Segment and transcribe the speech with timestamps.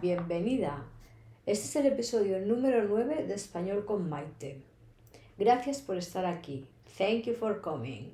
[0.00, 0.86] Bienvenida.
[1.46, 4.62] Este es el episodio número 9 de Español con Maite.
[5.38, 6.66] Gracias por estar aquí.
[6.98, 8.12] Thank you for coming.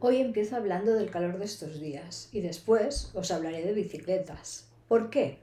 [0.00, 4.68] Hoy empiezo hablando del calor de estos días y después os hablaré de bicicletas.
[4.88, 5.38] ¿Por qué?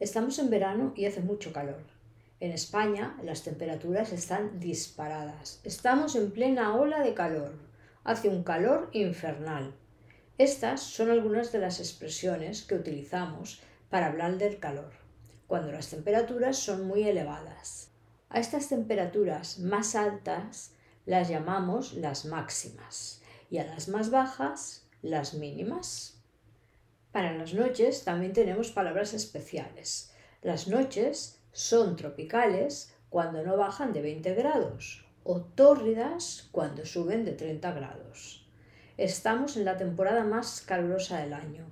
[0.00, 1.95] Estamos en verano y hace mucho calor.
[2.38, 5.58] En España las temperaturas están disparadas.
[5.64, 7.54] Estamos en plena ola de calor.
[8.04, 9.74] Hace un calor infernal.
[10.36, 14.92] Estas son algunas de las expresiones que utilizamos para hablar del calor,
[15.46, 17.88] cuando las temperaturas son muy elevadas.
[18.28, 20.72] A estas temperaturas más altas
[21.06, 26.20] las llamamos las máximas y a las más bajas las mínimas.
[27.12, 30.12] Para las noches también tenemos palabras especiales.
[30.42, 37.32] Las noches son tropicales cuando no bajan de 20 grados o tórridas cuando suben de
[37.32, 38.46] 30 grados.
[38.98, 41.64] Estamos en la temporada más calurosa del año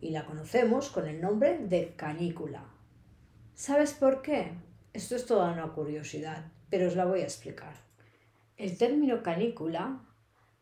[0.00, 2.64] y la conocemos con el nombre de canícula.
[3.56, 4.52] ¿Sabes por qué?
[4.92, 7.74] Esto es toda una curiosidad, pero os la voy a explicar.
[8.56, 10.00] El término canícula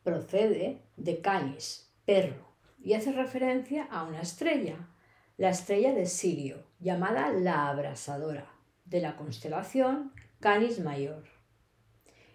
[0.02, 4.88] procede de canis, perro, y hace referencia a una estrella,
[5.36, 8.51] la estrella de Sirio, llamada la abrasadora,
[8.84, 11.24] de la constelación Canis Mayor.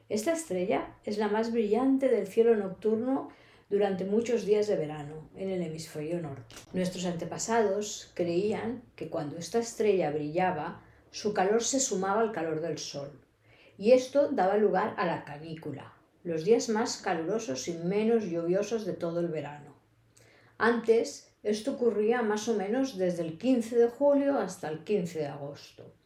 [0.10, 3.30] Esta estrella es la más brillante del cielo nocturno
[3.70, 6.56] durante muchos días de verano en el hemisferio norte.
[6.72, 10.82] Nuestros antepasados creían que cuando esta estrella brillaba,
[11.12, 13.12] su calor se sumaba al calor del sol,
[13.78, 18.94] y esto daba lugar a la canícula, los días más calurosos y menos lluviosos de
[18.94, 19.76] todo el verano.
[20.58, 25.28] Antes, esto ocurría más o menos desde el 15 de julio hasta el 15 de
[25.28, 25.97] agosto.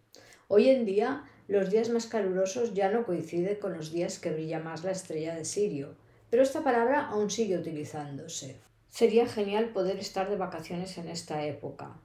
[0.54, 4.60] Hoy en día, los días más calurosos ya no coinciden con los días que brilla
[4.60, 5.96] más la estrella de Sirio,
[6.30, 8.58] pero esta palabra aún sigue utilizándose.
[8.90, 11.96] Sería genial poder estar de vacaciones en esta época.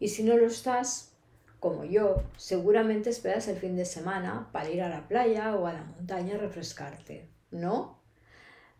[0.00, 1.12] Y si no lo estás,
[1.60, 5.74] como yo, seguramente esperas el fin de semana para ir a la playa o a
[5.74, 7.98] la montaña a refrescarte, ¿no?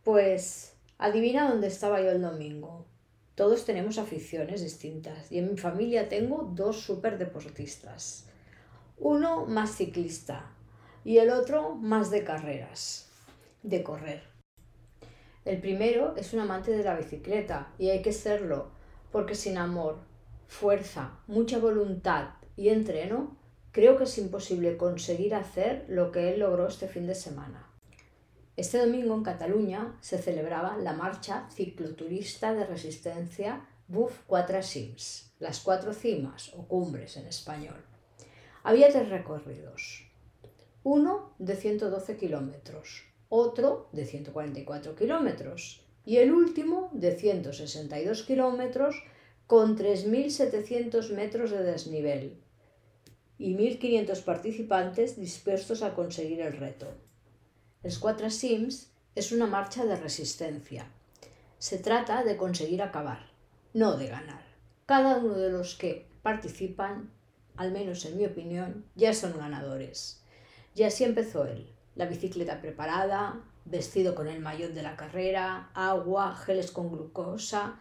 [0.05, 2.87] Pues adivina dónde estaba yo el domingo.
[3.35, 8.27] Todos tenemos aficiones distintas y en mi familia tengo dos super deportistas.
[8.99, 10.51] Uno más ciclista
[11.05, 13.11] y el otro más de carreras,
[13.63, 14.23] de correr.
[15.45, 18.71] El primero es un amante de la bicicleta y hay que serlo,
[19.13, 19.99] porque sin amor,
[20.49, 23.37] fuerza, mucha voluntad y entreno,
[23.71, 27.71] creo que es imposible conseguir hacer lo que él logró este fin de semana.
[28.57, 35.61] Este domingo en Cataluña se celebraba la marcha cicloturista de resistencia BUF 4 Sims, las
[35.61, 37.85] cuatro cimas o cumbres en español.
[38.67, 40.03] Había tres recorridos.
[40.83, 49.05] Uno de 112 kilómetros, otro de 144 kilómetros y el último de 162 kilómetros
[49.47, 52.41] con 3.700 metros de desnivel
[53.39, 56.89] y 1.500 participantes dispuestos a conseguir el reto.
[57.85, 60.91] El Squatra Sims es una marcha de resistencia.
[61.61, 63.31] Se trata de conseguir acabar,
[63.75, 64.43] no de ganar.
[64.87, 67.13] Cada uno de los que participan,
[67.57, 70.23] al menos en mi opinión, ya son ganadores.
[70.75, 76.37] Y así empezó él la bicicleta preparada, vestido con el maillot de la carrera, agua,
[76.37, 77.81] geles con glucosa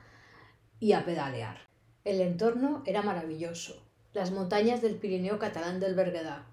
[0.79, 1.57] y a pedalear.
[2.05, 3.83] El entorno era maravilloso.
[4.13, 6.45] Las montañas del Pirineo catalán del Berguedà,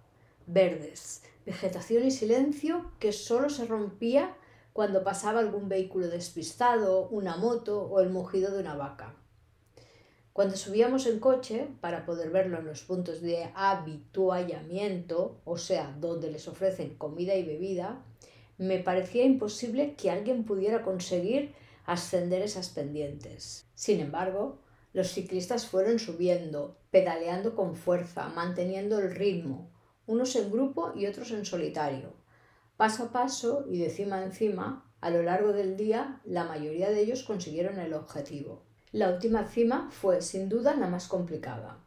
[0.46, 4.34] verdes, vegetación y silencio que solo se rompía
[4.72, 9.14] cuando pasaba algún vehículo despistado, una moto o el mugido de una vaca.
[10.32, 16.30] Cuando subíamos en coche, para poder verlo en los puntos de habituallamiento, o sea, donde
[16.30, 18.02] les ofrecen comida y bebida,
[18.56, 21.54] me parecía imposible que alguien pudiera conseguir
[21.84, 23.66] ascender esas pendientes.
[23.74, 24.58] Sin embargo,
[24.94, 29.70] los ciclistas fueron subiendo, pedaleando con fuerza, manteniendo el ritmo,
[30.06, 32.14] unos en grupo y otros en solitario.
[32.78, 36.90] Paso a paso y de cima a encima, a lo largo del día, la mayoría
[36.90, 38.62] de ellos consiguieron el objetivo.
[38.92, 41.78] La última cima fue sin duda la más complicada.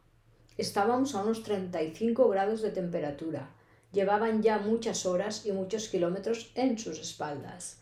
[0.58, 3.50] Estábamos a unos 35 grados de temperatura.
[3.92, 7.80] Llevaban ya muchas horas y muchos kilómetros en sus espaldas.